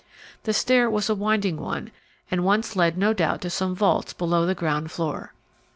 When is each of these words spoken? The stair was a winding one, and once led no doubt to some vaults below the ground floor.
The 0.45 0.51
stair 0.53 0.89
was 0.89 1.11
a 1.11 1.13
winding 1.13 1.57
one, 1.57 1.91
and 2.31 2.43
once 2.43 2.75
led 2.75 2.97
no 2.97 3.13
doubt 3.13 3.41
to 3.41 3.51
some 3.51 3.75
vaults 3.75 4.13
below 4.13 4.47
the 4.47 4.55
ground 4.55 4.89
floor. 4.91 5.35